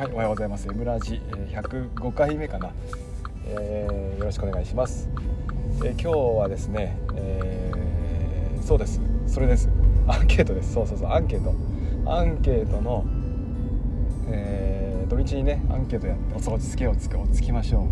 [0.00, 0.66] はい、おはようございます。
[0.66, 1.20] エムラジ、
[1.52, 2.72] 105回目かな、
[3.44, 5.10] えー、よろしくお願いします。
[5.84, 8.98] えー、今日はですね、えー、そうです。
[9.26, 9.68] それです。
[10.08, 10.72] アンケートです。
[10.72, 11.52] そうそうそう、アンケート。
[12.10, 13.04] アンケートの、
[14.30, 17.84] えー、土日にね、アンケートやってお掃除つけをつけをつきましょう。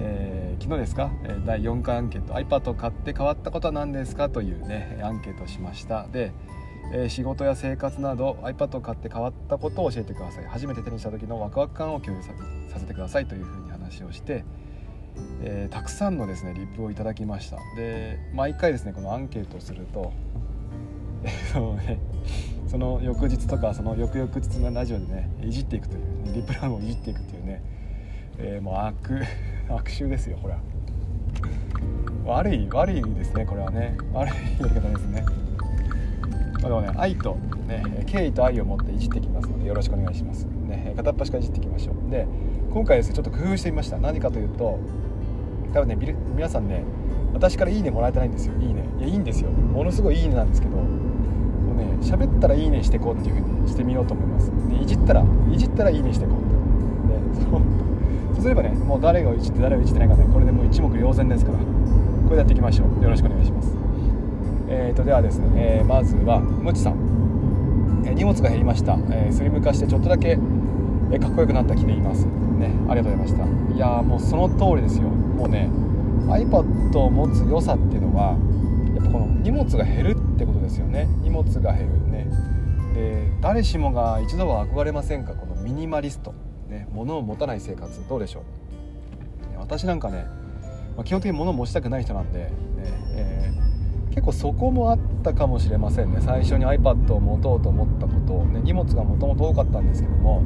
[0.00, 4.28] えー、昨日ですか、え第4回アンケート iPad を買って変わったことは何ですか？
[4.28, 6.32] というねアンケートをしましたで
[6.94, 10.44] えー、仕事や生活など iPad を買って変わったことを教えてください。
[10.44, 12.32] 初めて手にした時のワクワク感を共有さ
[12.78, 14.44] せてくださいというふうに話をして、
[15.42, 17.56] えー、たくさんのですねリップをいただきました。
[17.76, 20.12] で毎回ですねこのアンケートをすると、
[21.52, 21.98] そのね
[22.68, 27.62] その翌日とかその翌々日のラジオでねいじっていくという、ね、リプランをいじっていくというね、
[28.38, 29.22] えー、もう悪
[29.70, 30.60] 悪臭ですよこれは。
[32.24, 33.96] 悪い悪いですねこれはね。
[34.12, 35.24] 悪いやり方ですね。
[36.62, 42.10] まあ、でもね愛と、ね、敬意と愛を持っていじってきますのでよろしくお願いします、ね、片っ端からいじっていきましょう。
[42.10, 42.26] で
[42.72, 43.98] 今回ですねちょっと工夫してみました。
[43.98, 44.78] 何かというと
[45.74, 46.84] 多分ね皆さんね
[47.34, 48.54] 私からいいねもらえてないんですよ。
[48.60, 48.84] いいね。
[48.98, 49.50] いやいいんですよ。
[49.50, 50.82] ものすごいいいねなんですけども
[51.72, 54.50] うね喋ったらいいねしていこうっていう風にしてみようと思います。
[54.68, 57.40] でいじったらいじったらいいねしていこうって。
[57.40, 57.60] でそう
[58.34, 61.64] そうすればねもう誰がいじって誰がいじってないかねこれでもう一目瞭然ですからこ
[62.30, 63.02] れでやっていきましょう。
[63.02, 63.81] よろしくお願いします。
[64.74, 70.38] えーと、ではですね、え、まずはむちさん、え、荷物が減りました、え、スリム化してちょっとだけ、
[71.12, 72.24] えかっこよくなった気でいます。
[72.24, 73.74] ねありがとうございました。
[73.74, 75.08] いやもうその通りですよ。
[75.08, 75.68] もうね
[76.26, 78.38] iPad を持つ良さっていうのは
[78.94, 81.06] やっぱこの荷物が減るってことですよね。
[81.20, 82.10] 荷物が減る。
[82.10, 82.28] ね。
[82.94, 85.34] で誰しもが一度は憧れませんか？
[85.34, 86.32] このミニマリスト。
[86.68, 88.08] ね物を持たない生活。
[88.08, 88.42] どうでしょう？
[89.58, 90.24] 私なんかね、
[90.96, 92.50] まあ、基本的に物を持ちたくない人なんで、
[94.12, 96.20] 結構そこもあったかもしれませんね。
[96.20, 100.42] 最初に iPad を持とうと思ったこと、ね、荷物がもともと多かったんですけども、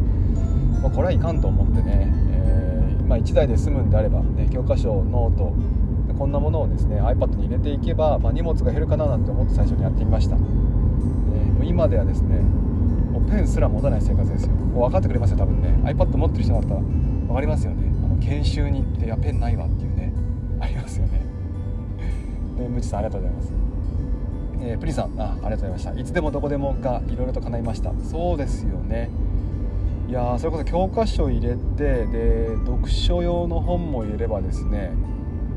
[0.83, 5.53] まあ、これはいかんと思ってね、えー、まあ、1台で済むんであれば、ね、教科書ノート。
[6.17, 14.53] こんなものをですね iPad に入れていけば、まあ、荷物が減るかななんて思って最初にやってみました、ね、もう今ではですねもうペンすら持たない生活ですよ。
[14.53, 15.69] もう分かってくれますよ多分ね。
[15.85, 17.93] iPad 持ってる人だったら分かりますよね。
[18.05, 20.13] あの研修に行っていやペンないわっていうね。
[20.61, 21.26] ありますよね。
[22.57, 23.53] ね、ムチさんありがとうございます。
[24.61, 25.93] えー、プリさんあありがとうございました。
[25.93, 27.93] いつでもどこでもがいろいろと叶いました。
[28.03, 29.11] そうですよね。
[30.09, 34.93] いやそれこそ教科書入れてで読書用の本も入れればですね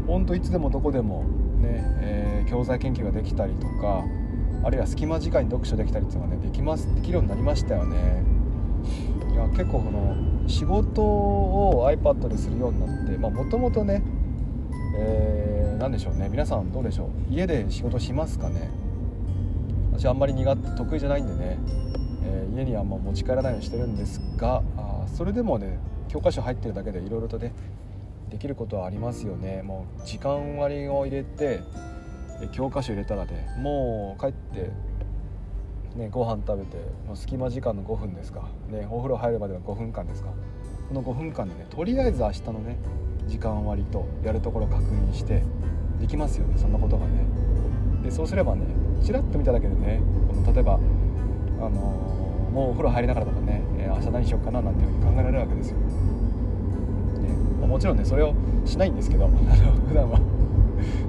[0.07, 1.23] ほんといつでもどこでも
[1.61, 4.03] ね、えー、教材研究ができたりとか
[4.63, 8.23] あるいは隙間時間に読書できたりっていうのがねできますできるようになりましたよね。
[9.31, 10.15] いや結構この
[10.47, 14.01] 仕事を iPad でするようになってもともとね
[14.97, 16.27] えー、何でしょうね。
[16.29, 17.33] 皆さんどうでしょう。
[17.33, 18.69] 家で仕事しますかね。
[19.93, 21.57] 私あんまり苦手得意じゃないんでね、
[22.25, 25.79] えー、家にはもう持ち帰らないようにしてるんですがあそれでもね
[26.09, 27.53] 教科書入ってるだけでいろいろとね
[28.29, 29.61] できることはありますよね。
[29.63, 31.61] もう時間割を入れて
[32.51, 34.71] 教科書入れたらねもう帰って
[35.95, 38.49] ねご飯食べての隙間時間の5分ですか。
[38.69, 40.29] ねお風呂入るまでは5分間ですか。
[40.89, 42.75] この5分間でねとりあえず明日のね
[43.29, 45.43] 時間割とやるところ確認して
[45.99, 47.25] できますよねそんなことがね。
[48.03, 48.65] でそうすればね
[49.03, 55.83] ちらっと見ただけでねこの例えばあのー、もうお風呂入りながらとかね、えー、明日何しようかななんていうふうに考えられるわけですよ、ね
[57.59, 58.33] まあ、もちろんねそれを
[58.65, 60.19] しないんですけど普段は。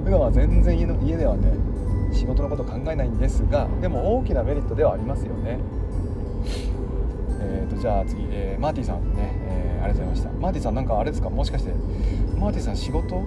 [0.03, 1.53] 普段は全然家の家ではね
[2.11, 5.59] 仕事のこと考えないんですがでも大きなメリットではありますよね。
[7.39, 9.33] えーと、じゃあ次、えー、マーティさんね、
[9.83, 10.39] ありがとうございました。
[10.39, 11.29] マーティさんなんかあれですか？
[11.29, 11.73] もしかして
[12.37, 13.23] マーティさん仕事？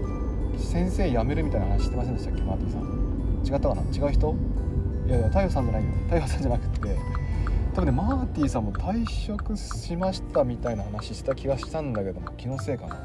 [0.58, 2.42] 先生辞めるみたいな話してませんでしたっけ？
[2.42, 2.82] マーティさん。
[3.44, 3.82] 違ったかな？
[3.82, 4.34] 違う人？
[5.06, 5.90] いやいや太陽さんじゃないよ。
[6.04, 6.96] 太陽さんじゃなくて。
[7.74, 12.96] 多分ねマーティさんも退職しましたみたいな話した気がしたんだけども気のせいかな。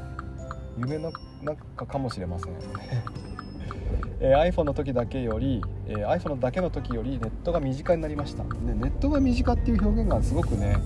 [0.78, 1.12] 夢の
[1.42, 2.52] 中かもしれません。
[4.22, 10.76] えー、iPhone の時だけより、えー、iPhone だけの時よりネットが身近になりました、ね、ネットが身近っていう表現がすごくね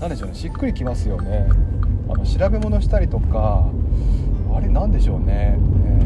[0.00, 0.34] 何でしょうね。
[0.34, 1.46] しっくりきますよね。
[2.12, 3.66] あの調べ物したりとか
[4.54, 5.98] あれ何でしょうね、え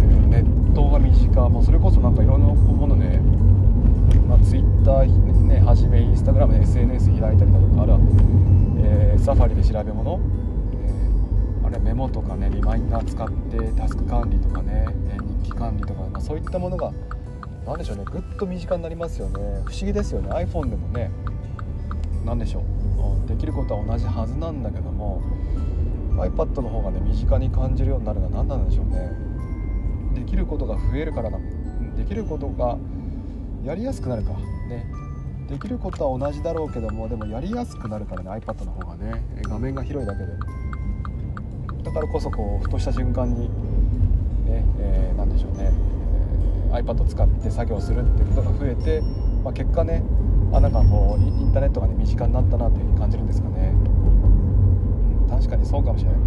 [0.00, 3.18] ー、ネットが身近、まあ、それこそなんかいろんなものね、
[4.28, 5.06] まあ、Twitter
[5.48, 8.00] ねはじめ Instagram で SNS 開いたりだとかあるいは、
[8.78, 10.20] えー、サファリで調べ物。
[10.74, 11.66] え。
[11.66, 14.86] あれメモとかねリマインダー使ってタスク管理とかね
[15.42, 16.92] 日記管理とか、まあ、そういったものが
[17.66, 18.04] 何でしょうね。
[18.04, 19.34] ぐっと身近になりますよね。
[19.64, 20.30] 不思議ですよね。
[20.30, 21.10] iPhone でもね。
[22.24, 23.28] 何でしょう。
[23.28, 25.22] できることは同じはずなんだけども
[26.12, 29.10] iPad の方がね身近に感じるようになるのは何なんでしょうね。
[30.14, 31.38] できることが増えるからな
[31.96, 32.78] できることが
[33.64, 34.32] やりやすくなるか。
[34.68, 34.86] ね。
[35.48, 39.22] できることは同じだろうけどもでもやりやすくなるからね iPad の方がね。
[39.42, 40.32] 画面が広いだけで。
[41.82, 43.48] だからこそこうふとした瞬間に
[44.46, 45.70] ね、えー、何でしょうね、
[46.72, 49.02] え、iPad を使って作業するっていうことが増えて、
[49.42, 50.02] まあ、結果ね
[50.54, 53.72] あなんかこうインターネットがね身近になったなというふうに感じるんですかね、
[55.22, 56.20] うん、確かにそうかもしれない。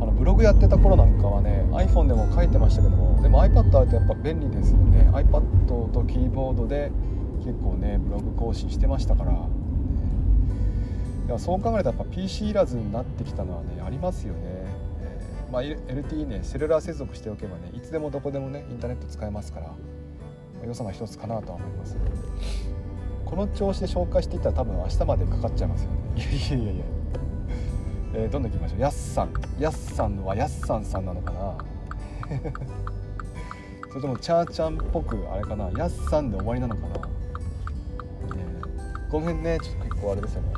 [0.00, 5.08] あのブログやってた頃なんかはね iPhone でも書いてましたけどもでも iPad あるとやっぱ便利ですよね。
[5.12, 6.90] iPad とキーボードで
[7.44, 14.40] 結構ねブログ更新してましたから、ね、そう考えるとやっぱ PC いらずになってきたのはねありますよね、
[15.00, 19.74] えー、まあ、LTE ねセルラー接続しておけばねいつでもどこでもねインターネット使えますから
[20.64, 21.96] 良さの一つかなとは思います。
[23.32, 25.96] この調子で紹介していったら多分明日までかかっちゃいますよね。
[26.16, 26.84] いやいやいやいや。
[28.12, 28.80] えー、どんどんいきましょう。
[28.80, 29.32] やっさん。
[29.58, 31.56] やっさんはやっさんさんなのかな？
[33.88, 35.70] それともチャーちゃんっぽくあれかな？
[35.78, 36.88] やっさんで終わりなのかな？
[39.10, 39.58] この辺ね。
[39.62, 40.52] ちょっと結構あれですよね。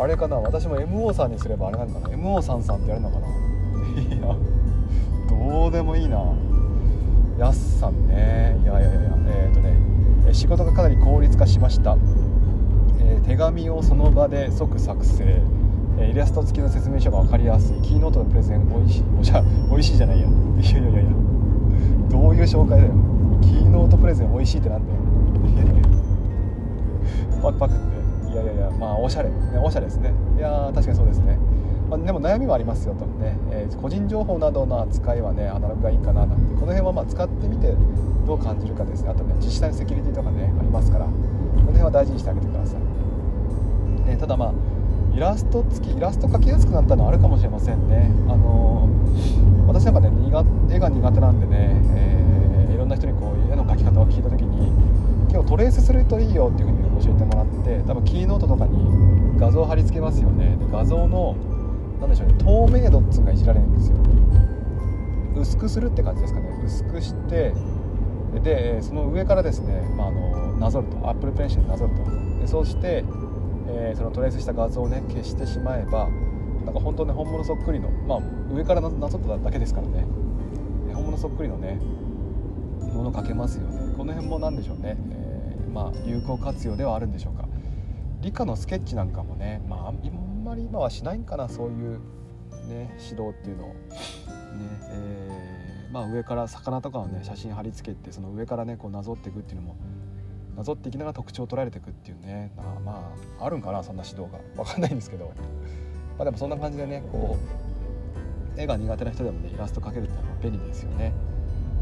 [0.00, 0.36] あれかな？
[0.38, 3.28] 私も MO さんにすればあれなんかな？MO さんさんってやるのかな？
[4.02, 4.36] いや
[5.30, 6.20] どうでもいいな。
[7.38, 8.58] やっさんね。
[8.64, 9.95] いやいやいやえっ、ー、とね
[10.36, 11.96] 仕事がかなり効率化しました、
[13.00, 15.42] えー、手紙をその場で即作成。
[15.98, 17.80] イラスト付きの説明書が分かりやすい。
[17.80, 20.26] キーノートのプレゼンおいしいおじゃおいしいじゃないや。
[20.28, 21.00] いやいやいや。
[21.00, 21.10] いや
[22.10, 22.92] どういう紹介だよ。
[23.40, 25.00] キーノートプレゼンおいしいってなんだよ。
[25.54, 25.72] いやいや
[27.42, 27.78] パクパクっ
[28.26, 28.30] て。
[28.30, 28.70] いやいやいや。
[28.78, 30.12] まあおしゃれ、ね、おしゃれですね。
[30.36, 31.38] いや確かにそうですね、
[31.88, 36.54] まあ、でも悩みもありますよとね、えー、個人情報などの扱いはねアナログがいいかななんて。
[36.56, 37.74] この辺はまあ使ってみて
[38.26, 39.10] どう感じるかですね。
[39.10, 42.80] あとね自治体のセキュリティとかねありますからこの辺は大事にしてあげてください、
[44.08, 44.52] ね、ただまあ
[45.14, 48.10] イラスト付きイラスト描きやすくなったのはあるかもしれませんね。
[48.28, 50.10] あのー、私なんかね
[50.70, 54.68] 絵が苦手なんでね、えー、いろんな人にこう絵の描き方を聞いた時に
[55.30, 60.56] 今日トレースするといいよっていうふうに教えてもらって多分キーノートとかに画像を貼り付けますよね。
[60.56, 61.34] で画像の
[62.00, 63.96] 何でしょうね透明度っつうのがいじられるんですよ。
[65.36, 66.62] 薄くするって感じですかね。
[66.64, 67.54] 薄くして
[68.40, 72.04] でその上からですね、まあ、あのなぞると Apple Pencil でなぞると。
[72.40, 73.04] でそうして、
[73.68, 76.08] えー、そのトレースした画像をね消してしまえば
[76.64, 78.20] なんか本当ね本物そっくりのまあ
[78.52, 80.06] 上からなぞっただけですからね。
[80.92, 81.78] 本物そっくりのね
[82.94, 83.94] もの描けますよね。
[83.96, 87.46] この辺も何でしょうね、えー、まあ有効活用ではあるんでしょうか。
[88.20, 92.00] 理科のスケッチなんかもねまああんまり今はしないんかなそういう
[92.68, 93.66] ね指導っていうのを。
[93.68, 93.74] ね
[94.88, 95.55] えー、
[95.96, 99.76] まあ上から魚とかをね写真貼り付けてその上からねこうなぞっていくっていうのも
[100.54, 104.38] なぞっていきながら特徴を捉えていくっていうねまあまああるんかなそんな指導が。
[104.62, 105.32] 分かんないんですけど。
[106.18, 107.38] まあでもそんな感じでねこ
[108.56, 111.14] う絵が苦手な人でもねイラスト描けるってのは便利ですよね。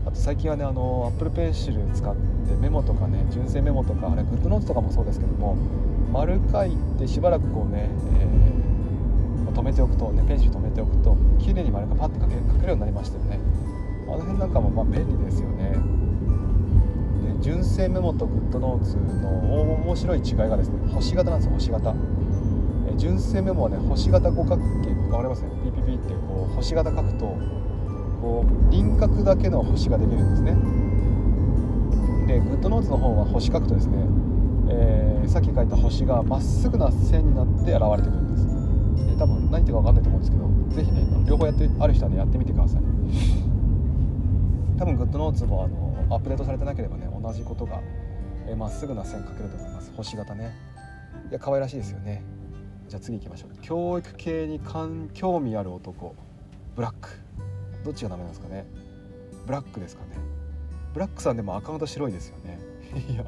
[0.07, 5.57] あと最近はねあの Apple Pencil 使ってメモとかね純正メモとかあれグッドノートとかもそうですけども
[6.13, 7.89] 丸書いてしばらくこうね、
[8.21, 13.41] えー、止めておくとねペンシル止めておくと綺麗に丸がパッて書け書けるようになりましたよね。
[14.07, 15.73] あの辺なんかもま便利ですよね。
[17.37, 19.29] で純正メモとグッドノーツの
[19.83, 21.95] 面白い違いがですね星型なんですよ星型。
[22.97, 27.37] 純正メモはね星型五角形分かりますねピピピってこう星型書くと
[28.21, 30.53] こう輪郭だけの星ができるんですね。
[32.27, 33.99] でグッドノーツの方は星書くとですね、
[34.69, 38.47] えー、さっき書いた星がまっすぐな線になって現れてくるんです、
[39.11, 42.83] えー、多分何言ってるか分かんないと思うんですけど是非ね両方やってある人はねやってみてください。
[44.77, 47.81] 多分 GoodNotes もあのアップデートされてなければね同じことが
[48.57, 49.91] ま、っすぐな線書けると思います。
[49.97, 50.55] 星型ね。
[51.31, 52.23] いや可愛らしいですよね。
[52.89, 53.63] じゃあ次行きましょう。
[53.63, 54.61] 教育系に
[55.15, 56.15] 興味ある男。
[56.77, 57.09] ブラック。
[57.85, 58.67] どっちがダメなんですかね。
[59.47, 60.19] ブラックですかね。
[60.93, 62.59] ブラックさんでもアカウント白いですよね。
[63.09, 63.25] いや。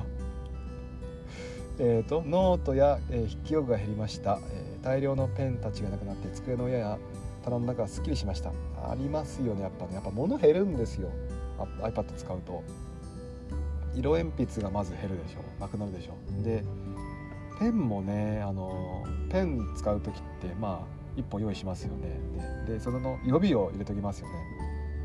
[1.79, 6.99] えーと、ノートや、えー、筆記用具が減りました、えー、大量のペンたちがなくなって机の上や
[7.45, 8.51] 棚の中がすっきりしました。
[8.83, 9.95] ありますよねやっぱね。
[9.95, 11.11] やっぱ物減るんですよ。
[11.83, 12.63] iPad 使うと。
[13.95, 15.61] 色鉛筆がまず減るでしょ。
[15.61, 16.43] なくなるでしょ。
[16.43, 16.63] で
[17.59, 22.21] ペンもねあのペン使う時ってまあ1本用意しますよね。
[22.67, 24.35] ででその予備を入れときますよね。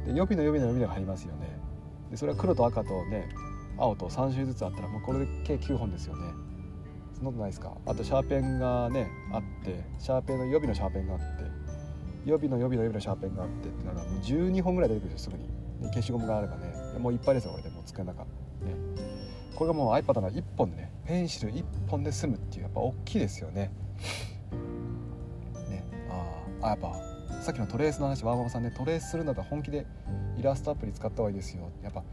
[0.07, 1.57] で予備の予備の予備が入りますよね。
[2.09, 3.29] でそれは黒と赤とね
[3.77, 6.33] 青と3種類ずつあったらもうこれで計9本ですよね。
[7.13, 7.71] そんなことないですか。
[7.85, 11.25] あとシャーペンがねあってシャーペンの予備のシャーペンがあって
[12.25, 15.47] 予備の予備の予備のシャーペンがあってってならもう12本ぐらい出てくるんですよすぐに。
[15.47, 18.27] で消しゴムがあればねもういっぱいですよこれでもう机の中ね。
[19.55, 23.71] これがもう iPad の1本でねペンシル1本で済むっていうやっぱ大きいですよね。
[25.69, 26.93] ねああやっぱ
[27.41, 29.85] さっきのトレースの話ワーママさんねトレースするんだったら本気で
[30.37, 31.69] イラストアプリ使った方がいいですよ。
[31.83, 32.03] やっぱ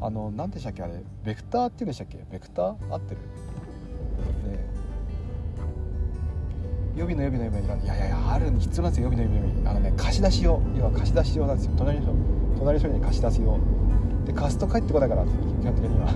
[0.00, 2.18] あの何でしたっけあれベクターっていうんでしたっけ？
[2.30, 2.92] ベクター？
[2.92, 3.20] 合ってる？
[6.96, 10.60] 予備の予備の予備のいやいやいやある必要なんですよ予備の予備のあのね貸し出し用。
[10.76, 11.72] 要は貸し出し用なんですよ。
[11.76, 12.12] 隣の人。
[12.58, 13.58] 隣の人に貸し出す用。
[14.26, 15.28] で貸すと帰ってこないから基
[15.64, 16.08] 本的には。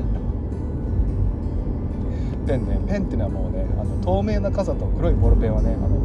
[2.47, 5.97] ペンねペンっていうのはもうねあの透明な傘と黒いボールペンはねあの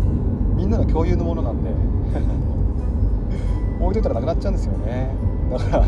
[0.56, 1.70] みんなの共有のものなんで。
[3.80, 5.10] 置いといたらなくなっちゃうんですよね。
[5.52, 5.86] だから。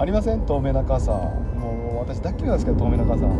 [0.00, 0.46] ありません？
[0.46, 1.10] 透明な傘。
[1.10, 3.38] もう私大嫌いなんですけど透明な傘はね。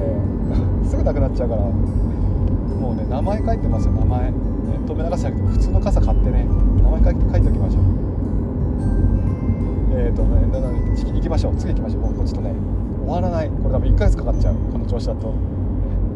[0.88, 1.62] すぐなくなっちゃうから。
[1.62, 4.36] もうね名前書いてますよ名前、ね、
[4.86, 6.46] 透明な傘じゃなくて普通の傘買ってね。
[6.82, 7.82] 名前書いておきましょう
[9.98, 10.38] えっ、ー、とね
[11.12, 11.56] 行きましょう。
[11.56, 12.02] 次行きましょう。
[12.02, 12.24] もう。
[12.24, 12.54] ちょっとね
[13.04, 13.48] 終わらない。
[13.48, 14.54] これ多分1ヶ月かかっちゃう。
[14.72, 15.34] この調子だと、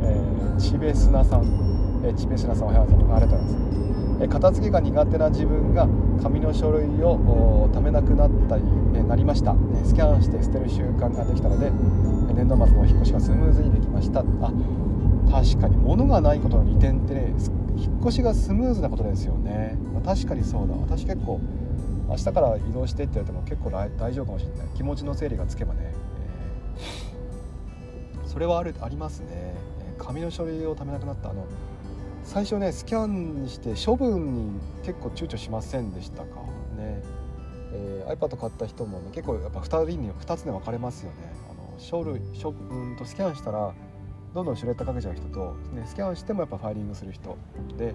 [0.02, 3.82] えー、チベスナさん、えー、チベスナさんおはようございますありがとうございます。
[4.22, 5.88] え片付けが苦手な自分が
[6.22, 8.62] 紙の書類を貯めなくなったり、
[8.94, 9.56] えなりました。
[9.84, 11.72] スキャンして捨てる習慣ができたので
[12.34, 14.20] 年度末の引っ越しがスムーズにできました。
[14.20, 14.52] あ
[15.30, 17.34] 確かに物がないことの利点ってね
[17.76, 21.40] 引っ越しがスムーズなことですよね、確かにそうだ私結構
[22.12, 24.66] 明日から移動してって言われても結構大丈夫かもしれない。
[24.74, 25.94] 気持ちの整理がつけばね、
[26.76, 29.54] えー、それはあるありますね。
[29.98, 31.30] 紙の書類を貯めなくなった。
[31.30, 31.46] あの
[32.24, 36.40] 最初ねスキャンにして処分に結構躊躇しませんでしたか？
[36.76, 37.02] ね、
[37.72, 41.32] えー、iPad 買った人もね結構やっぱ2人に2つで分かれますよね。
[41.50, 43.72] あの書類処分とスキャンしたら
[44.34, 47.36] どんどんシュレッダーかけちゃう人と、ね、スキャンしてもやっぱファイリングする人。
[47.78, 47.94] で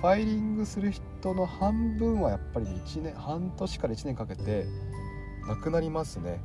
[0.00, 4.64] ファイリングする人の半分はやっぱり1年半年から1年かけて
[5.46, 6.40] なくなりますね。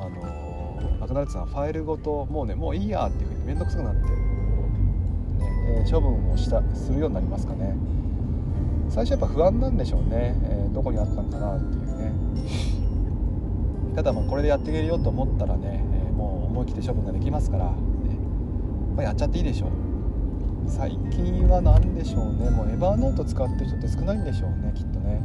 [0.00, 4.08] あのー、なくなるっていうのはファイルごともうねもういいやっていうふうに面倒くさくなって、ね
[5.78, 7.76] えー、処分をしたするようになりますかね。
[8.88, 12.12] 最初やっぱ不安なんでしょうね、えー、どこにあったのかなっていうね。
[13.94, 17.70] ただまあこれでやっていけるよと思ったらね、えもう思い切って処分ができますからね。
[18.96, 19.85] まあ、やっちゃっていいでしょう。
[20.68, 22.50] 最近は何でしょうね。
[22.50, 25.20] もうエヴァーノート使ってる人って少ないんでしょうねきっとね。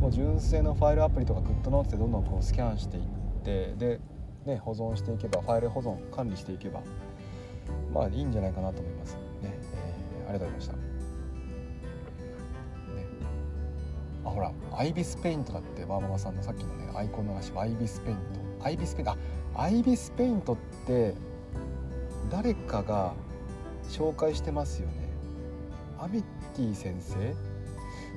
[0.00, 3.02] もう純正のファイルアプリとか GoodNotes でどんどんこうスキャンしていっ
[3.44, 4.00] てで、
[4.46, 6.80] ね、保存していけばファイル保存管理していけば
[7.92, 9.14] まあいいんじゃないかなと思います。
[9.14, 10.80] ね、えー、ありがとうございました、ね、
[14.24, 18.22] あほらアイビスペイントだってバーママさんのさっきのねアイコンの話アイビスペイント。
[18.64, 19.16] アイビスペイントあ
[19.62, 20.56] アイビスペイントっ
[20.86, 21.14] て
[22.30, 23.12] 誰かが
[23.90, 24.94] 紹介してますよね。
[25.98, 26.22] アミッ
[26.54, 27.34] ティ先生？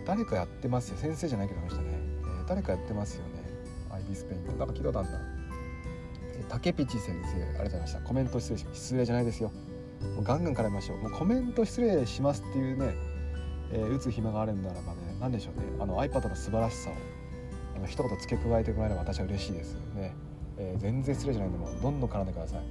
[0.05, 0.97] 誰かやってますよ。
[0.97, 1.83] 先生じゃないけどあの人ね、
[2.21, 3.43] えー、誰かやってますよね。
[3.91, 5.19] アイビスペイントなんか聞いたことあるんだ
[6.49, 7.43] 竹ピチ先生。
[7.43, 7.99] ありがとうございました。
[8.01, 9.51] コメント失礼失礼じゃないですよ。
[10.15, 10.97] もうガンガン絡みましょう。
[10.97, 12.95] もうコメント失礼しますっていうね、
[13.71, 15.65] えー、打つ暇があるんならばね何でしょうね。
[15.79, 16.93] あの iPad の素晴らしさを。
[17.75, 19.75] あの一言付け加えてもらえれば私は嬉しいです。
[19.95, 20.13] ね、
[20.57, 22.61] えー、全然失礼じゃないんでもどんどん絡んでください。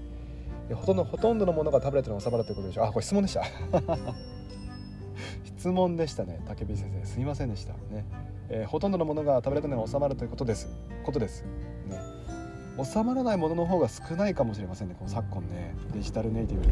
[0.74, 2.82] ほとんどほとんどのものがタブレットに収まるということでしょ。
[2.82, 3.42] うあこれ質問でした。
[5.44, 6.40] 質問でしたね。
[6.46, 7.06] 竹火先生。
[7.06, 7.72] すみませんでした。
[7.94, 8.04] ね、
[8.48, 10.68] えー、ほとんどのものがタブレットに収まるということです。
[11.04, 11.44] ことです。
[11.88, 11.98] ね。
[12.82, 14.96] 収まらないものの方が少ないかもしれませんね。
[14.98, 15.74] この昨今ね。
[15.92, 16.64] デジタルネイティブ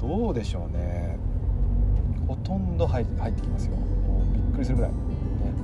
[0.00, 1.16] どうでしょうね。
[2.26, 3.76] ほとんど入ってきますよ。
[3.76, 4.96] もうびっくりするぐらい、ね、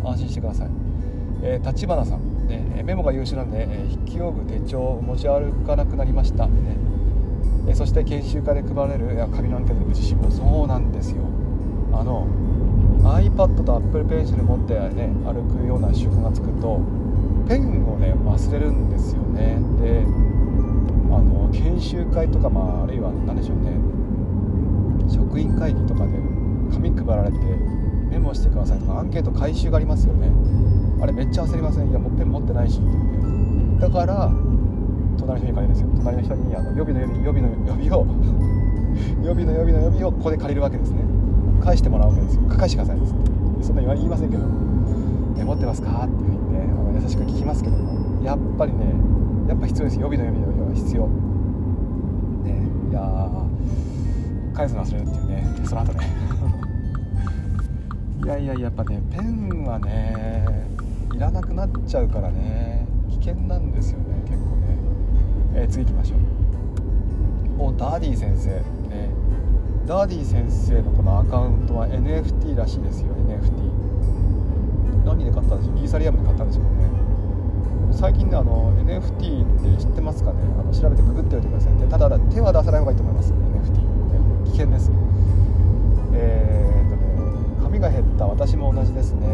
[0.05, 0.69] 安心してください。
[1.43, 6.53] えー、立花さん、ね、メモが優秀なんで、えー、筆記用具手帳を持ち歩かなくなりました、ね、
[7.69, 11.23] えそして研修会で配られるいや紙のアンケートで無事死亡そうなんですよ。
[11.93, 12.27] あの
[13.03, 16.81] iPad と Apple Pencil 持ってね歩くような習慣がつくと
[17.49, 19.59] ペンをね忘れるんですよね。
[19.81, 20.05] で
[21.11, 23.73] あの研修会とか、まあ、あるいは何でしょうね。
[25.11, 26.13] 職員会議とかで
[26.73, 27.39] 紙配られて
[28.11, 30.31] メモしてくださいとかアンケート回収がありますよね。
[31.01, 31.91] あれめっちゃ焦りません？
[31.91, 32.79] いやもうペン持ってないし。
[32.79, 34.31] っていうねだから
[35.29, 35.89] 隣の人に借りるんですよ。
[35.99, 38.07] 隣の人にあの予備の予備予備の予備を
[39.23, 41.03] 予備の予備の予備をここで借りるわけですね。
[41.61, 42.43] 返してもらうわけですよ。
[42.49, 43.65] 返してくださいっつって。
[43.65, 44.45] そんな言いませんけど
[45.37, 47.99] 「ね、持ってますか?」っていうふうにねあの優しく聞きますけども。
[48.25, 48.79] やっぱりね
[49.49, 50.01] やっぱ必要です。
[50.01, 51.07] 予備の予備の予備は必要。
[51.07, 53.29] ねいや
[54.55, 55.45] 返すの忘れるっていうね。
[55.65, 56.01] その後ね。
[58.25, 60.67] いやいややっぱねペンはね
[61.15, 64.68] いらなくなっちゃうからね危険なんですよね結構ね。
[65.59, 67.69] えー、次行きましょう。
[67.71, 68.50] おダーディー先生。
[68.50, 69.11] ね。
[69.87, 73.50] ダーディー先生のこのアカウントは NFT らしいですよ NFT
[75.07, 75.79] 何で買ったんでしょう？
[75.79, 76.71] イーサリアムで買ったんでしょうね。
[77.91, 80.38] 最近ねあの NFT って知ってますかね？
[80.61, 83.33] あの調べてググっておいてくださいでただ手は出さない方がいいと思います。
[83.33, 83.83] NFT、ね、
[84.45, 84.93] 危険です。
[86.12, 87.03] えー、とね
[87.62, 89.27] 紙が減った私も同じですね。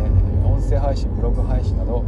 [0.47, 2.05] 音声配信ブログ配信など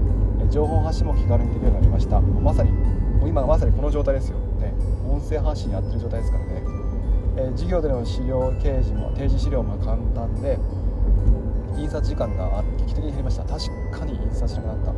[0.50, 2.20] 情報発信も気軽にできるようになりました。
[2.20, 2.70] まさに
[3.18, 4.73] もう今まさにこの状態ですよ、ね、
[5.08, 6.62] 音声発信やってる状態ですからね、
[7.37, 10.58] えー、授業での資料掲示も提示資料も簡単で
[11.76, 13.44] 印刷時間が劇的に減りました。
[13.44, 14.92] 確かに印刷しなくなった、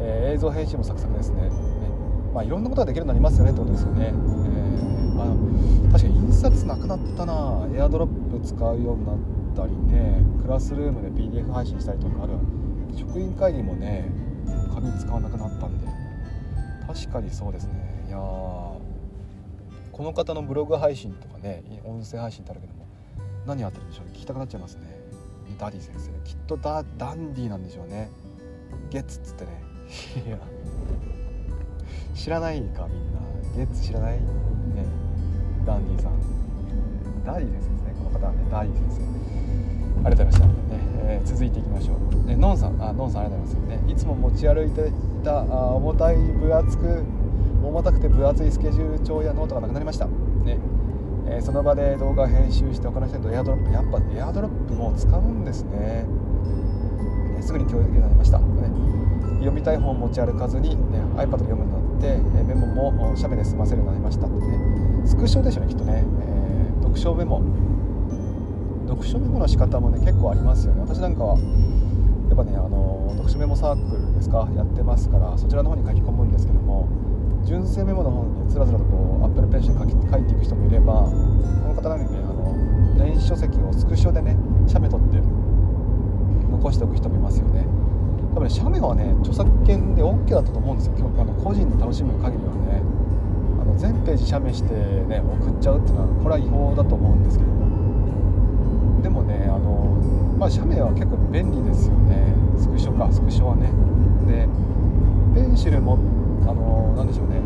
[0.00, 1.42] えー、映像編集もサクサクですね。
[1.42, 1.50] ね。
[2.32, 7.68] まあいろんなことができるようになりますよねってことですよね、えー、まあ、確かに印刷なくなったな。
[7.74, 9.16] エアドロップ使うようになっ
[9.54, 10.24] たりね。
[10.42, 12.32] クラスルームで PDF 配信したりとかある。
[12.96, 14.10] 職員会議もね
[14.74, 15.99] 紙使わなくなったんで。
[16.92, 18.04] 確かにそうですね。
[18.08, 18.80] いやこ
[19.98, 22.86] の方のブログ配信とかね音声配信ってあるけども
[23.46, 24.12] 何やってるんでしょうね。
[24.14, 24.98] 聞きたくなっちゃいますね。
[25.58, 26.10] ダディ先生。
[26.28, 28.10] きっとダダンディなんでしょうね。
[28.90, 29.50] ゲッツっつってね。
[30.26, 30.38] いや。
[32.14, 33.20] 知らないかみんな。
[33.56, 34.14] ゲッツ知らない？
[34.14, 34.20] ね。
[35.66, 36.12] ダンディさん。
[37.24, 37.94] ダディ先生ですね。
[37.98, 40.06] この方はねダディ先生。
[40.06, 40.52] ありがとうございました、ね。
[41.02, 42.82] えー、続いていきましょう、ね、ノンさん。
[42.82, 43.84] あノンさんありがとうございます。
[43.86, 43.92] ね。
[43.92, 47.04] いつも持ち歩いていたあ重たい分厚く
[47.62, 50.06] 重たくて分厚いスケジュール帳やノートがなくなりました。
[50.06, 50.58] ね。
[51.26, 56.06] えー、その場で動画編集して他の人とエアドロップやっぱエアドロップも使うんですね、
[57.38, 58.44] えすぐに共有できるようになりました、ね、
[59.34, 64.26] 読みたい本を持ち歩かずに、ね、iPad で読むようになって、えメモも写メで済ませるようになりました。
[64.26, 65.06] ってね。
[65.06, 67.42] スクショでしょうねきっとね、えー、読書メモ。
[68.88, 70.80] 読書メモの仕方もね結構ありますよね。
[70.80, 74.46] 私なんかはやっぱねあの読書メモサークルですか？
[74.54, 76.86] やってますからそちらの方に書き込むんですけども
[77.44, 81.10] 純正メモの方につらつらとこうアップルペンシル書き書いていく人もいればこ
[81.68, 84.36] の方のようにねあの電子書籍をスクショでね
[84.68, 85.16] 写メ撮って
[86.50, 87.64] 残しておく人もいますよね。
[88.34, 90.94] 多分ね写メはね著作権で OK だったと思うんですよ。
[90.98, 92.82] 今日あの個人で楽しむ限りはね。
[93.60, 99.02] あの全ページ写メしてね送っちゃうっていうのはこれは違法だと思うんですけども。
[99.02, 99.96] でもねあの
[100.38, 102.34] まあ写メは結構便利ですよね。
[102.58, 103.70] スクショかスクショはね。
[104.30, 104.48] で
[105.34, 105.98] ペンシルも
[106.46, 107.36] あのなんでしょうね。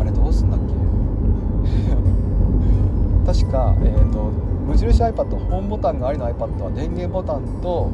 [0.00, 0.74] あれどうすんだっけ？
[3.26, 4.30] 確か、えーと、
[4.66, 7.90] 無印 iPad ホームボタンがありの iPad は電源ボタンと、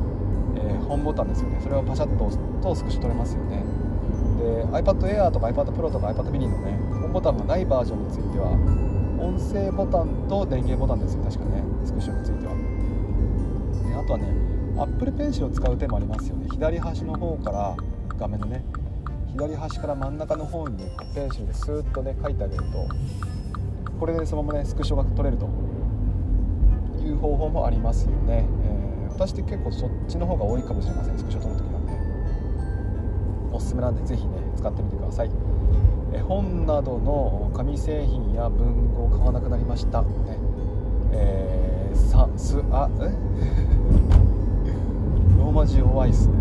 [0.54, 1.58] えー、ホームボタンですよね。
[1.62, 3.64] それをパシャッと押すとスクショ取れますよね。
[4.38, 8.48] で iPad Air とか iPad Pro とか iPad mini のねホームボタンがないバージョンについては
[9.18, 11.62] 音声ボタンと電源ボタンですよ確かね。
[11.84, 12.52] スクショについては。
[12.52, 12.58] で
[13.96, 14.26] あとはね
[14.76, 16.48] Apple Pencil を使う手もありますよね。
[16.50, 17.76] 左端の方から
[18.18, 18.64] 画面のね
[19.32, 20.84] 左端から真ん中の方に
[21.14, 22.88] ペンシルでスーッとね書いてあげると
[23.98, 25.48] これでそのままねスクショが取れると
[27.02, 31.18] いう方法もありますよね、えー、私って結構そっちの方が多いかもしれません。
[31.18, 31.92] スクショ取るときなんで。
[33.52, 35.30] おすすめなんで是非ね使ってみてください。
[36.12, 40.02] え本などの紙製品や文具を買わなくなりました。
[40.02, 40.08] ね。
[41.12, 44.23] えー、さすあえ？
[45.54, 46.34] マ字弱いっすね。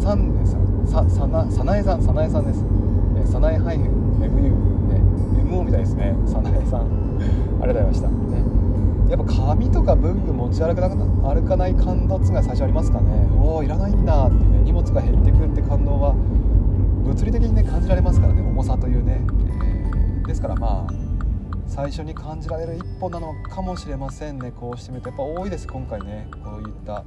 [0.00, 2.64] サンネさんささなさなえさんさなえさんです、
[3.16, 3.86] えさなえハイフン
[4.18, 4.50] MU
[4.88, 5.00] ね
[5.44, 6.16] MO みたいですね。
[6.26, 6.88] さなえさん。
[7.62, 8.08] ありがとうございました。
[8.08, 8.44] ね。
[9.10, 13.28] やっぱ紙とか文具持ち歩かな歩かない感動が最初ありますかね。
[13.38, 16.14] おおいらないんだっていうね荷物が減ってくるって感動は
[17.04, 18.40] 物理的にね感じられますからね。
[18.40, 19.20] 重さというね、
[19.62, 21.09] えー、ですからまあ
[21.70, 24.50] 最初に感じられる一歩なのかもしれませんね。
[24.50, 25.68] こうしてみるとやっぱ多いです。
[25.68, 27.04] 今回ねこういった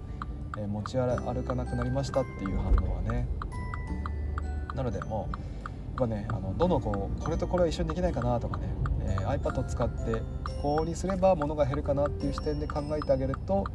[0.57, 3.27] え持ち歩かなくなりましたっていう反応はね。
[4.73, 8.63] なのでもうやっぱねあのどのこうこれとこれは一緒にできないかなとかね、
[9.01, 10.21] えー、iPad を使って
[10.61, 13.65] こうにすれば物が減るかなっていう視点で考えてあげると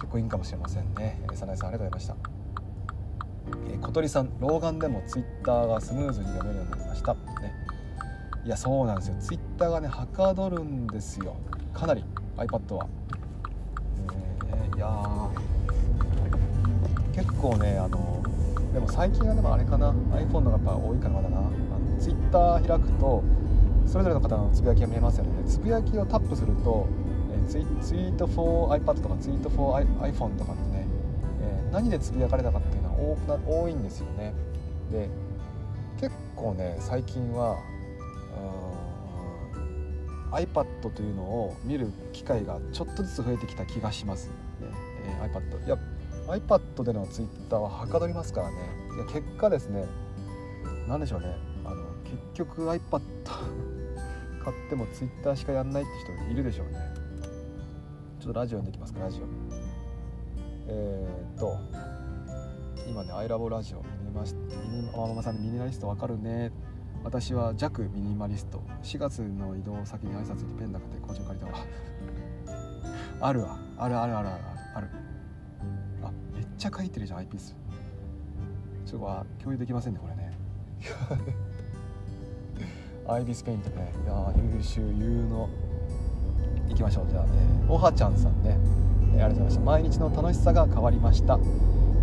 [0.00, 2.16] 結構いいかもしれませんね、えー、早苗さんありがとうございました、
[3.72, 7.20] えー、小鳥さん老眼でも Twitter がスムーズに読めるようになりました、ね、
[8.44, 9.14] いやそうなんですよ。
[9.54, 11.36] Twitter がねはかどるんですよ。
[11.72, 12.04] かなり。
[12.36, 12.88] iPad は、
[14.52, 15.30] えー、いや
[17.14, 18.20] 結構ねあの
[18.72, 19.92] でも最近はでもあれかな。
[19.92, 21.38] iPhone の方がやっぱ多いかなまだな。
[21.38, 21.50] あの
[22.00, 23.22] Twitter 開くと
[23.86, 25.30] それぞれの方のつぶやきが見えますよね。
[25.46, 26.88] つぶやきをタップすると
[27.32, 30.88] えツイツイート for iPad とかツイート for iPhone とかってね、
[31.42, 34.34] えー、何でつぶやかれたかっていうのは多くな多いんですよね。
[34.90, 35.08] で
[36.00, 37.56] 結構ね最近は
[40.34, 44.34] iPad というのを見る機会がちょっとずつ増えてきた気がします、ね。
[45.20, 45.78] えー、iPad いや
[46.26, 48.56] iPad での Twitter ははかどりますからね。
[48.96, 49.86] いや結果ですね
[50.88, 51.36] 何でしょうね。
[51.64, 52.80] あの結局 iPad
[54.44, 55.92] 買っても Twitter しかやんないって
[56.24, 56.78] 人いるでしょうね。
[58.20, 59.24] ちょっとラジオにできますかラジオ。
[60.66, 61.58] えー、っと
[62.88, 66.48] 今ね「アイラボラジオ」見ましミニママさんミニマリストわかるね。
[66.48, 66.63] って
[67.04, 68.62] 私は弱ミニマリスト。
[68.82, 71.52] 4月の移動先に挨拶にペンなくて工場借りたわ。
[73.28, 73.58] あるわ。
[73.76, 74.44] あるあるあるある。
[74.74, 74.88] ある
[76.56, 77.54] ちゃ書いてるじゃんアイピース。
[78.86, 80.32] ちょっと共有できませんねこれね。
[83.06, 83.92] アイビスペイントね。
[84.02, 85.48] いや優秀有能
[86.70, 87.08] いきましょう。
[87.08, 87.30] じゃあね。
[87.68, 88.56] おはちゃんさんね、
[89.14, 89.60] え、ありがとうございました。
[89.60, 91.38] 毎日の楽しさが変わりました。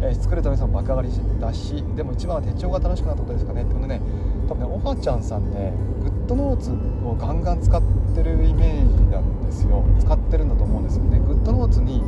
[0.02, 1.10] えー、作るためさん爆上がり
[1.40, 4.02] だしでも一番は手帳が楽しくなったことですかねってことでね
[4.48, 6.72] 多分ねおはちゃんさんねグッドノーツ
[7.06, 7.82] をガンガン使っ
[8.16, 9.84] てるイメージなんですよ。
[10.00, 11.20] 使ってるんだと思うんですよね。
[11.20, 12.02] グッドノーツに、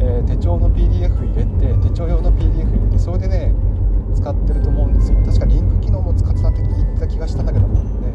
[0.00, 3.54] えー、手帳の PDF 入れて手帳用の PDF 入れてそれでね
[4.14, 5.18] 使ってると思うんですよ。
[5.24, 8.12] 確かリンク機能も使ってたって言った気がしたんだけどもね。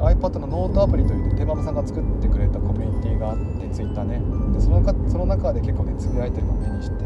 [0.00, 4.20] iPad のノートアプリという手間さんが作ってくれたコミュニティがあって Twitter ね。
[4.52, 7.04] でそのかその中で結構ねつぶやいてるのを目にして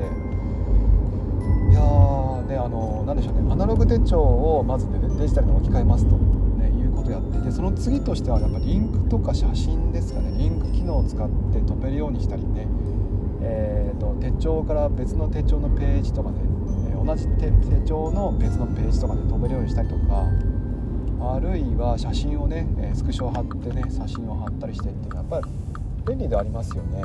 [1.71, 3.53] いやーねあの何でしょうね。
[3.53, 4.87] アナログ手帳をまず
[5.19, 10.33] デジタルに置き換えますと、ね、いうことをやっていてその次としてはやっぱリンクとか写真ですかね。
[10.39, 12.67] リンク機能を使って飛べるようにしたりね。
[13.47, 16.37] えーと、手帳から別の手帳のページとかね、
[17.05, 17.51] 同じ手
[17.87, 20.25] 帳の別のページとかで飛べるようにしたりとか
[21.21, 25.55] あるいは写真をね、スクショを貼ってね写真を貼ったりしてっていうのはやっぱり
[26.07, 27.03] 便利ではありますよね。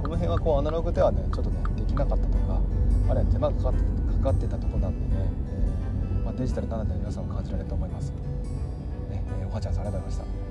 [0.00, 2.28] この辺はこうアナログではねちょっとねできなかった
[3.08, 3.80] あれは手間がかかって
[4.18, 8.16] かかってたとこなんでね、えー、まあ、デジタルならでは皆さん感じられると思います、ね
[9.40, 10.46] えー、おはちゃんさんありがとうございました、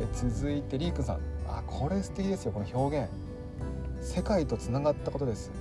[0.00, 1.20] え続いてリークさん。
[1.46, 3.10] あこれ素敵ですよこの表現。
[4.00, 5.52] 世界とつながったことです。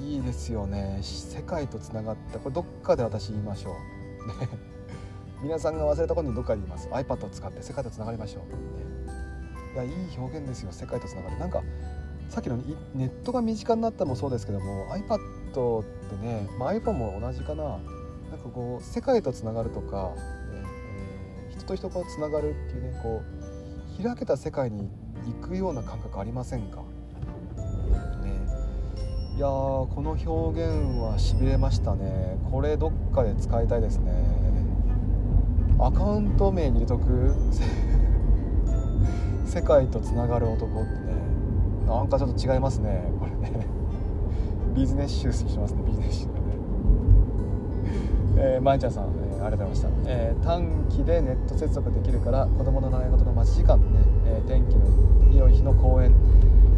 [0.00, 0.98] いいですよね。
[1.02, 2.38] 世界とつながった。
[2.38, 4.28] これどっかで私言いましょう。
[4.40, 4.48] ね。
[5.42, 6.88] 皆さんが忘れたことにどっかで言います。
[6.88, 8.40] iPad を使って世界とつながりましょ
[9.74, 10.72] う、ね、いやいい表現ですよ。
[10.72, 11.38] 世界とつながる。
[11.38, 11.62] なんか
[12.30, 12.56] さっきの
[12.94, 15.18] ネットが身近になったもそうですけども iPad
[15.60, 17.64] ってね、まあ、iPhone も同じかな。
[17.64, 17.76] な
[18.36, 20.22] んかこう世界とつながるとか、ね
[21.50, 23.22] えー、人と人がつながるっていうねこ
[24.00, 24.88] う開けた世界に
[25.40, 26.78] 行くような感覚ありませんか？
[28.22, 28.32] ね。
[29.36, 32.36] いやこの表現はしびれましたね。
[32.50, 34.12] これどっかで使いたいですね。
[35.78, 37.34] アカウント名に入れとく？
[39.46, 40.96] 世界とつながる男ってね。
[41.86, 43.66] なんかちょっと違いますねこれね。
[44.76, 46.32] ビジネス集しますねビジネス集ね
[48.38, 53.84] えー、まいちゃんさん、えー、ありがとうございました、えー、短期でネット接続できるから子供の習い事の待ち時間ね、
[54.26, 54.84] えー、天気の
[55.34, 56.14] 良い日の公園、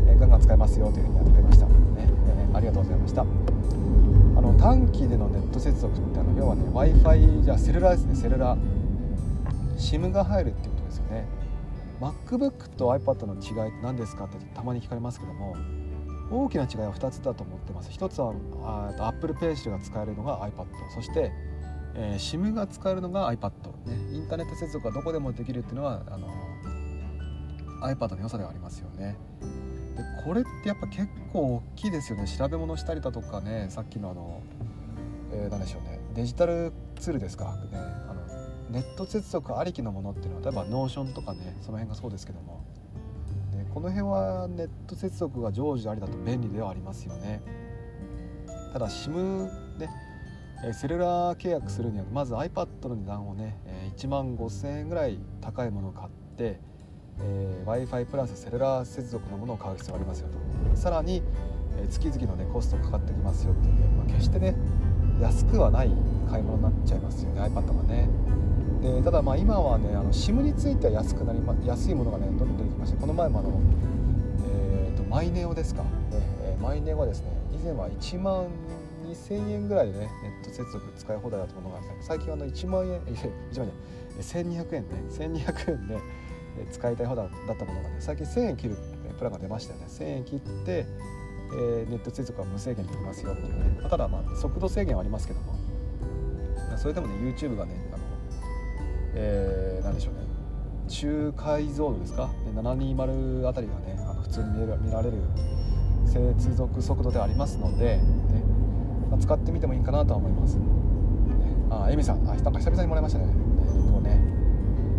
[0.07, 1.67] えー、ガンガン使えますよというふうにやってくれました。
[1.67, 1.73] ね
[2.55, 3.23] ありがとうございました。
[3.23, 8.59] あの短期でのネット接続ってあの要はね w i f i じゃあセルラーですねセルラー。
[9.77, 11.27] SIM が入るってことですよね。
[12.01, 15.57] MacBook と iPad の違いって何ですかってたまに聞かれますけども
[16.31, 17.91] 大きな違いは2つだと思ってます。
[17.91, 18.35] 1つは
[18.99, 21.33] あ Apple Pencil が使えるのが iPad そして、
[21.95, 23.51] えー、SIM が使えるのが iPad、
[23.87, 26.29] ね、インターネット接続がどこでもできるっていうのはあの
[27.83, 29.17] iPad の良さではありますよね。
[29.97, 32.27] でこれってやっぱ結構大きいですよね。
[32.27, 33.67] 調べ物したりだとかね。
[33.71, 34.43] さっきのあの、
[35.33, 35.99] えー、何でしょうね。
[36.15, 38.23] デジタルツールですか、ね、あの
[38.71, 41.57] ネット接続ありきのものっていうのは例えば Notion とかね。
[41.63, 42.65] その辺がそうですけども。
[43.79, 47.41] この辺はネット接続が常時ありだと便利ではありますよね。
[48.73, 49.89] ただ SIM ね
[50.73, 53.57] セルラー契約するにはまず iPad の値段をね
[53.97, 56.59] 1万5000円ぐらい高いものを買って
[57.21, 60.29] えー、w i f i プラスセルラー接続のものを買う必要がありますよ
[60.71, 60.77] と。
[60.77, 61.23] さらに、
[61.81, 64.57] え、月々の、ね、コストかかってきますよっていうので、まあ、決してね
[65.21, 65.93] 安くはない
[66.29, 68.09] 買い物になっちゃいますよね iPad がね。
[68.81, 73.61] でただまあ今はねあの SIM については安くなり、ま、安いものがねどんどん出てきましてこの前もあの、
[74.53, 75.89] えーと、マイネオですか、ね
[76.43, 78.47] えー、マイネオはですね以前は1万
[79.07, 83.73] 2000円ぐらいでねネット接続使い放題だったものが、ね、最近はあの1万円1万円
[84.23, 85.99] 1200円ね1200円で、
[86.71, 88.77] 使いたい方だったものがね最近1000円切る
[89.19, 89.87] プランが出ましたよね。
[89.89, 90.87] 1000円切って、
[91.53, 95.59] えー、ネット接続は無制限できますよっていうね、まあ、ただまあ速度制限はありますけども。
[96.79, 97.75] それでもね YouTube がね、
[99.21, 100.21] えー、何でしょうね。
[100.89, 102.31] 中解像度ですか？
[102.47, 105.19] で720あたりがねあの普通に見見られる
[106.07, 108.03] 接続速度でありますので、ね。
[109.11, 110.63] まあ、使ってみてもいいかなとは思います、ね、
[111.71, 112.19] あエミさん。
[112.29, 113.27] あなんか久々にもらいましたね。
[113.27, 113.33] ね
[114.03, 114.21] ね。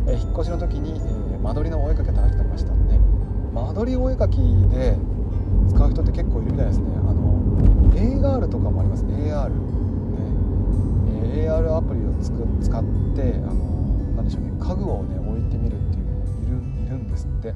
[0.08, 1.00] え引っ越しの時に、
[1.34, 2.74] え間取りのお絵かきが楽しくなりました。
[2.74, 3.00] ね。
[3.54, 4.38] 間取りお絵かき
[4.70, 4.98] で
[5.70, 6.86] 使う人って結構いるみたいですね。
[7.08, 7.40] あの
[7.94, 9.06] AR とかもあります。
[9.06, 9.56] AR ね、
[11.48, 12.84] AR アプリをつく使っ
[13.16, 13.69] てあの
[14.30, 14.52] でしょうね。
[14.60, 17.54] 家具をね置いてみるっていうのもいるいるんですって。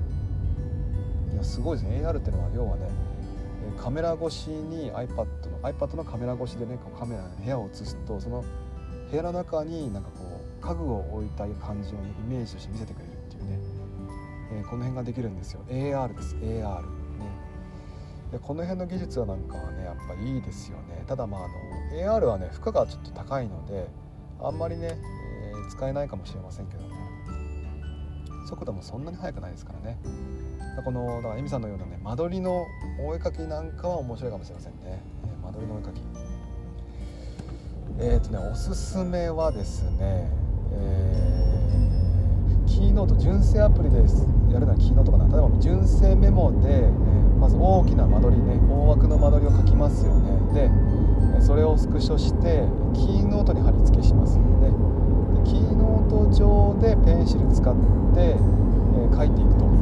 [1.34, 2.02] いやすごいですね。
[2.04, 2.90] AR っていうのは要はね
[3.78, 8.44] カメラ越しに iPad の iPad のカメラ越しでねカメラ部屋を映すとその
[9.10, 13.60] 部屋の中になんかこう家具を置いた感じを、ね、イメージとして見せてくれるっていうね、
[14.54, 15.62] えー、この辺ができるんですよ。
[15.70, 16.36] AR です。
[16.36, 16.88] AR ね。
[18.32, 21.04] でこの辺の技術はなんかはねやっぱいいですよね。
[21.08, 21.54] ただまああの
[22.20, 23.88] AR はね負荷がちょっと高いので
[24.42, 24.98] あんまりね、
[25.70, 26.90] 使えないかもしれませんけども
[28.48, 29.98] 速度もそんなに速くないですからね。
[30.84, 32.66] このだからエミさんのようなね間取りの
[33.00, 36.02] お絵かきなんかは面白いかもしれませんね、え、間取りのお絵かき
[38.00, 40.32] えっ、ー、とねおすすめはですね、
[40.72, 45.28] えー、キーノート純正アプリでやるならキーノートかな。
[45.28, 50.54] 例えば純正メモで、えー、まず大きな間取りね大枠の間取りを書きますよね。
[50.54, 54.40] でそれをスクショしてキーノートに貼り付けしますで
[55.44, 57.80] キーノート上でペンシル使って、
[58.20, 59.78] えー、書いていくと、ね、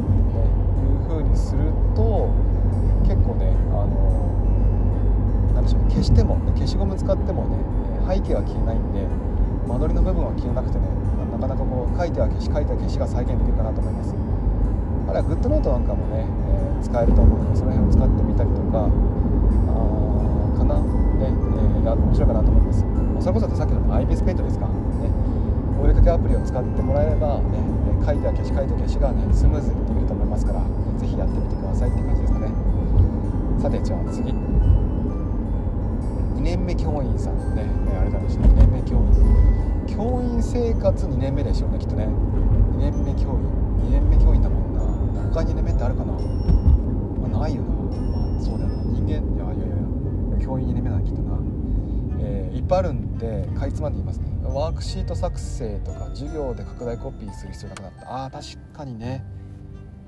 [0.82, 2.30] いう風にすると
[3.02, 3.92] 結構ねあの
[5.54, 7.56] 何でしょう消しても、ね、消しゴム使ってもね
[8.08, 9.06] 背景は消えないんで
[9.66, 10.86] 間取りの部分は消えなくてね
[11.32, 14.14] なかなかこう書いては消し書いては消しが再現できるかなと思います。
[15.08, 18.88] あるいはグッドノートなんかもね、えー、使えると思うのでその辺を使ってみたりとかあ
[20.56, 22.86] かなね、えー、面白いかなと思います。
[23.20, 24.68] それこそさっきのアイビスペイントですか。
[25.82, 27.58] お絵かけアプリを使ってもらえればね
[28.06, 30.66] 書いては消し書いては消しがねスムーズにできると思いますから、ね、
[30.98, 32.48] ぜひやってみてくださいって感じですかね。
[33.58, 34.30] さてじゃあ次。
[34.30, 34.34] 2
[36.40, 39.12] 年目教員さんね、ね、あれだろうし2年目教員。
[39.86, 42.06] 教員生活2年目でしょうねきっとね。
[42.06, 43.40] 2年目教員。
[43.86, 44.80] 2年目教員だもんな。
[45.34, 46.18] 他2年目ってあるかな、ま
[47.38, 48.82] あ、ないよな、まあ、そうだよな。
[48.90, 49.24] 人間いやいや
[49.66, 49.72] いや
[50.44, 51.38] 教員2年目だなきっとな、
[52.20, 58.24] えー、いっぱいあるんでかいつまんで言いますねワークシート作成とか授業で拡大コピーする必要なくなった。
[58.24, 59.24] あー確かにね。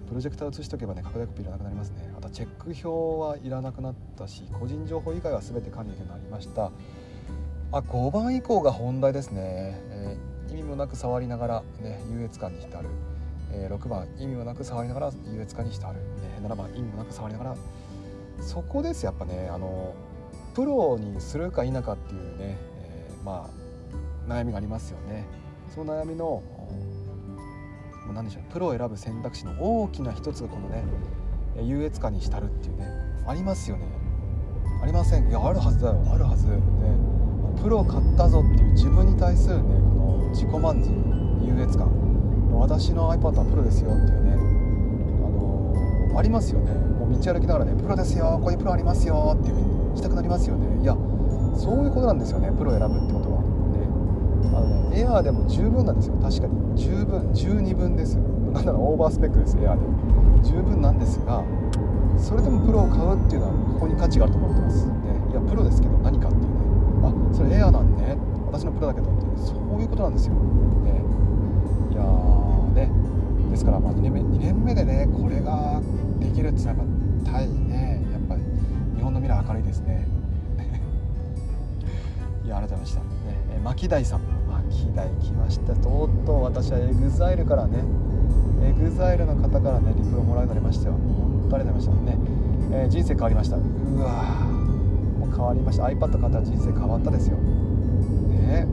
[0.06, 2.12] プロジェクター映しとけばね拡大コピーいらなくなりますね。
[2.16, 6.70] あとチェック表はいらなくなったし個人情報以外は全て管理できるようになりました。
[7.72, 12.88] あ5番以降が本題ですね、えー、意味もなく触りながら、ね、優越感に浸る、
[13.50, 16.00] えー、6番意味もなく触りながら優越感に浸る、ね、
[16.42, 17.56] 7番意味もなく触りながら。
[18.40, 19.94] そこですやっぱねあの
[20.54, 23.63] プロにするか否かっていうね、えー、まあ
[24.28, 25.26] 悩みがありますよね。
[25.74, 26.42] その悩みの
[28.12, 30.84] 何でしょうプロを選ぶ選択肢の大きな一つがこのね
[31.62, 32.86] 優越感に浸るっていうね
[33.26, 33.86] ありますよね。
[34.82, 35.28] ありません。
[35.28, 36.02] いやあるはずだよ。
[36.12, 36.46] あるはず。
[36.48, 36.60] ね
[37.62, 40.90] プロを買ったぞっていう自分に対するねこの自己満足
[41.46, 41.88] 優越感。
[42.52, 44.36] 私の iPad はプロですよっていうねあ
[45.30, 46.72] のー、ありますよね。
[46.72, 48.38] もう道歩きながらねプロですよ。
[48.42, 50.82] こういうプロありますよっていう風にしたくなりますよね。
[50.82, 50.94] いや
[51.56, 52.52] そういうことなんですよね。
[52.52, 53.23] プロを選ぶってこと。
[54.52, 56.14] あのねエアーでも十分なんですよ。
[56.22, 56.76] 確かに。
[56.76, 57.32] 十分。
[57.32, 58.22] 十二分ですよ。
[58.52, 60.04] なんならオーバースペックですエアーで。
[60.44, 61.42] 十分なんですが
[62.18, 64.92] それでもプロを買うっていうのはここに価値があると思ってます、ね、
[65.30, 66.48] いやプロですけど何かっていうね。
[67.02, 68.16] あそれエアーなんね。
[68.46, 71.02] 私のプロだけどってそういうことなんですよ、ね、
[71.90, 72.90] いやーね。
[73.50, 75.80] ですからまあ2年目2年目でねこれが
[76.20, 76.86] できるっていうのはやっ
[77.24, 78.06] ぱ大ね。
[78.12, 78.42] やっぱり
[78.96, 80.06] 日本の未来明るいですね。
[82.46, 83.06] いや改めました、ね、
[83.64, 84.33] 牧大さん。
[84.70, 85.74] 希代来ました。
[85.74, 87.84] とうとう私は EXILE からね
[88.62, 90.92] EXILE の方からねリプをもらうようになりましたよ。
[90.94, 92.18] 本当ありがとうございましたね、
[92.72, 93.56] えー、人生変わりました。
[93.56, 93.64] うわ
[95.18, 95.84] もう変わりました。
[95.84, 97.36] iPad 買ったら人生変わったですよ。
[97.36, 98.66] ね。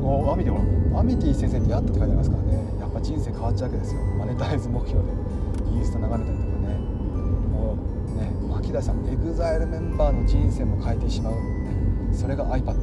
[0.00, 2.64] もうアミティアミティ先生に出会ったって書いてありますからね。
[2.80, 4.00] やっぱ人生変わっちゃうわけですよ。
[4.18, 5.12] マネタイズ目標で
[5.72, 6.78] インスタ眺めたりとかね。
[7.52, 7.76] も
[8.08, 11.38] うね牧田さん EXILE メンバーの人生も変えてしまう、ね、
[12.12, 12.79] それが iPad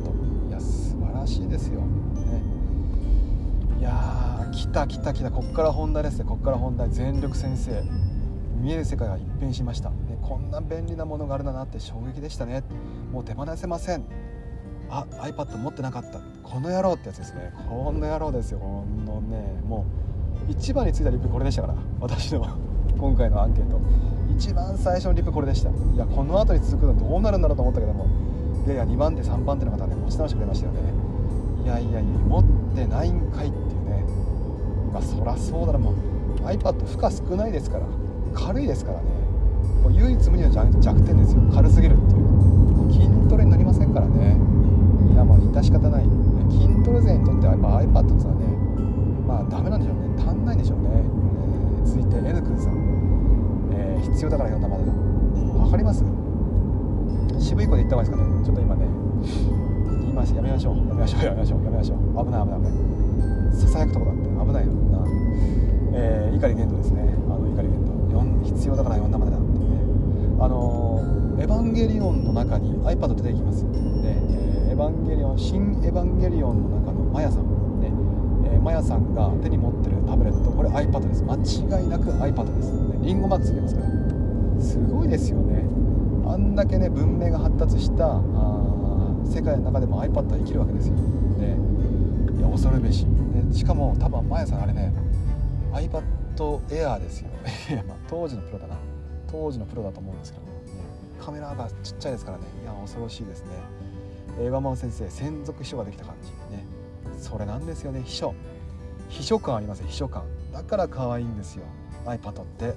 [1.28, 2.42] しいですよ、ね、
[3.80, 5.30] いやー来た来た来た。
[5.30, 6.26] こっから本題ですね。
[6.26, 7.84] こっから本題全力先生。
[8.60, 12.64] 見える世界が一変しました、ね、こんな便利なものがあるんだなって衝撃でしたね。
[13.12, 14.04] もう手放せません。
[14.90, 16.20] あ iPad 持ってなかった。
[16.44, 17.54] この野郎ってやつですね。
[17.70, 18.60] この野郎ですよ。
[18.60, 19.62] このね。
[19.68, 19.86] も
[20.50, 21.76] う一番についたリップこれでしたから。
[22.00, 22.48] 私の
[22.98, 23.80] 今回のアンケート。
[24.36, 25.70] 一番最初のリップこれでした。
[25.70, 28.08] いやこの後に続くのどうなるんだろうと思ったけども。
[28.66, 30.80] いやいや2番手3番手の方ね持ち直してくれましたよね。
[31.68, 32.44] やいやいや持っ
[32.76, 34.06] てないんかいっていうね。
[34.94, 35.80] まあそらそうだな。
[35.80, 35.96] もう
[36.46, 37.86] iPad 負荷少ないですから。
[38.34, 39.06] 軽いですからね。
[39.84, 41.42] もう唯一無二の弱点ですよ。
[41.54, 42.28] 軽すぎるっていう。
[42.92, 44.38] 筋トレになりませんからね。
[45.12, 46.04] いやまあ致し方ない。
[46.50, 47.68] 筋トレ勢にとってはやっぱ
[48.00, 48.48] iPad っていうのはね
[49.28, 50.02] まあダメなんでしょうね。
[50.18, 54.94] 足んないんでしょうね、えー、続いて N 君さん、えー、必要だから読んだまでだ。
[55.64, 56.04] 分かります？
[57.40, 58.46] 渋い子で言った方がいいですかね。
[58.46, 58.86] ちょっと今ね。
[60.02, 60.78] 言いましやめましょう。
[60.78, 62.26] やめましょうやめましょうやめましょう。
[62.26, 63.56] 危ない危ない危ない。
[63.56, 65.06] ささやくとこだって危ないよな。
[65.94, 67.16] えー、怒り玄斗ですね。
[67.28, 67.98] あの怒り玄斗
[68.44, 69.48] 必要だから読んだまでだって。
[69.48, 69.66] ね
[70.40, 71.02] あの
[71.40, 73.64] エヴァンゲリオンの中に iPad 出てきます。
[73.72, 77.44] で、えー、エヴァンゲリオン新エヴァンゲリオンの中のマヤさん。
[77.82, 77.92] ね
[78.46, 80.52] えー、マヤさんが手に持ってるタブレット。
[80.52, 81.24] これ iPad です。
[81.24, 83.88] 間違いなく iPad です、ね、リンゴマークつけますから。
[84.62, 85.66] すごいですよね。
[86.26, 88.22] あんだけね文明が発達した
[89.28, 90.96] 世界の中でも iPad は生きるわけですよ。
[91.40, 91.58] で
[92.72, 93.06] るべし。
[93.50, 94.94] でしかも多分まやさんあれね。
[95.74, 96.04] iPad
[96.70, 97.30] Air ですよ。
[97.88, 98.78] ま、当時のプロだな。
[99.28, 100.52] 当時のプロだと思うんですけど、ね、
[101.20, 102.44] カメラがちっちゃいですからね。
[102.64, 103.52] いや恐ろしいですね。
[104.40, 106.30] 映画マン先生専属秘書ができた感じ。
[106.56, 106.66] ね。
[107.18, 108.02] それなんですよね。
[108.04, 108.34] 秘書。
[109.10, 111.64] 秘書感あります秘書感だから可愛いんですよ。
[112.06, 112.74] iPad って。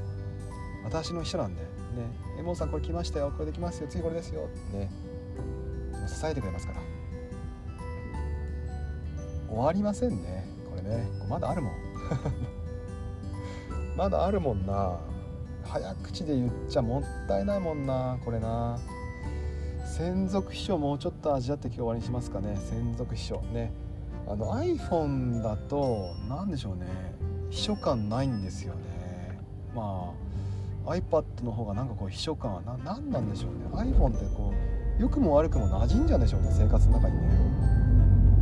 [0.85, 1.63] 私の秘書なんで。
[1.63, 1.69] ね。
[2.39, 3.33] エモンさんこれ来ましたよ。
[3.37, 3.89] これできますよ。
[3.89, 4.49] 次これですよ。
[4.73, 4.91] ね。
[6.09, 6.81] 支えてくれますから。
[9.49, 10.47] 終わりませんね。
[10.69, 11.09] これね。
[11.29, 11.73] まだあるもん。
[13.97, 14.99] まだあるもんな。
[15.65, 18.19] 早口で言っちゃもったいないもんな。
[18.25, 18.79] これな。
[19.85, 22.57] 専属秘書もうちょっと味わって今日終わりにしますかね。
[22.57, 23.41] 専属秘書。
[23.53, 23.73] ね。
[24.29, 26.87] あの iPhone だと何でしょうね。
[27.51, 29.41] 秘書感ないんですよね。
[29.75, 30.13] ま
[30.87, 33.93] あ iPad の方がなんかこう秘書感は何なんでしょうね。
[33.93, 34.70] iPhone ってこう
[35.01, 37.23] 良くも悪くも馴染んじゃうんでしょうね生活の中にね。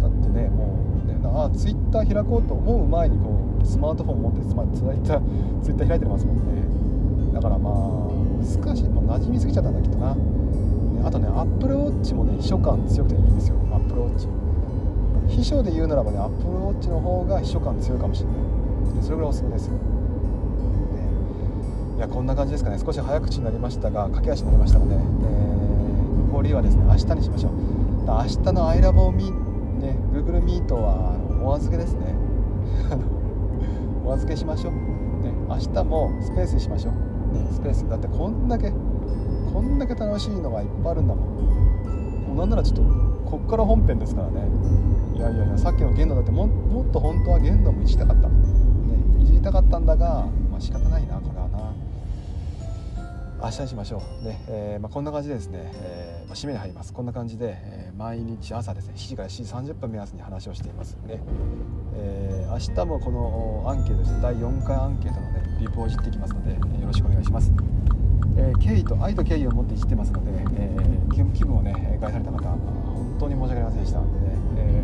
[0.03, 5.23] だってねもうねあ Twitter 開こうと思う前にこうスマートフォン持ってつまり Twitter,
[5.63, 7.33] Twitter 開いてますもんね。
[7.33, 7.75] だからまあ
[8.43, 8.89] 難しい。
[8.89, 10.17] もう馴染みすぎちゃったんだきっとな。
[11.07, 13.57] あとね Apple Watch もね秘書感強くていいんですよ。
[13.73, 14.27] Apple Watch
[15.29, 19.03] 秘書で言うならばね Apple Watch の方が秘書感強いかもしれない。
[19.05, 19.79] それぐらいおすすめですよ、ね、
[21.99, 22.81] いやこんな感じですかね。
[22.81, 25.01] 少し早口になりましたが駆け足になりましたので、えー、
[26.39, 27.53] 残りはですね明日にしましょう。
[28.07, 29.11] 明日の iLove
[29.81, 32.15] ね Google Meet はお預けですね。
[34.07, 37.89] お預けしましょう、ね、明日もスペースにしましょう、ね、スペース。
[37.89, 38.73] だってこんだけ
[39.53, 41.27] こんだけ楽しいのがいっぱいあるんだもん。
[41.27, 42.83] もうなんならちょっと
[43.29, 44.35] こっから本編ですからね。
[45.17, 48.35] いやいやいやさっきの限度だってももっと本当は限度もいじりたかった、ね、
[49.19, 51.58] いじりたかったんだがまあ仕方ないなこれはな。
[53.41, 54.25] 明日にしましょう。
[54.25, 56.93] ね、えーまあ、こんな感じでですね、えーまあ、締めに入ります。
[56.93, 60.97] こんな感じで、えー、毎日朝ですね7時から7時30分目安に話をしています。
[61.07, 61.23] ね、
[61.95, 67.53] えー、明日もこのアンケートです第4回アンケートのねリポをいじっていきますので、えー、よろしくお願いします。
[68.37, 74.11] えー、敬意と愛と敬意を持っていじってますので、えー、気分をね害された方本当に申し訳ありませんでした、でね
[74.57, 74.83] え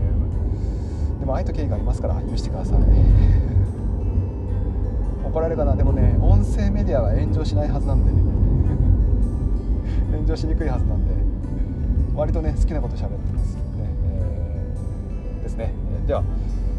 [1.16, 2.78] ー、でも愛と敬意がありますから許してください。
[5.24, 5.74] 怒られるかな。
[5.74, 8.12] でもね音声メディアは炎上しないはずなんで
[10.16, 11.14] 炎上しにくいはずなんで
[12.14, 13.54] 割とね好きなこと喋ってます。
[13.56, 13.62] ね、
[14.04, 15.72] えー、ですね。
[16.06, 16.22] では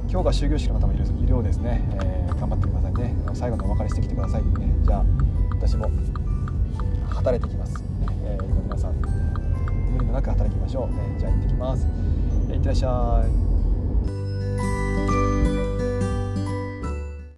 [0.10, 3.16] 今日が終業式の方もいるいるようですね、えー、頑張ってくださいね。
[3.34, 4.52] 最後のお別れしてきてください、ね、
[4.84, 5.06] じゃあ
[5.52, 5.90] 私も
[7.10, 7.84] 働いてきます、
[8.24, 11.88] えー、皆さん無理のなく働きましょう、えー、じゃあ行ってきます、
[12.50, 13.45] えー、いってらっしゃい。